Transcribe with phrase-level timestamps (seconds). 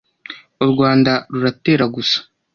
[0.63, 2.19] U Rwanda ruratera gusa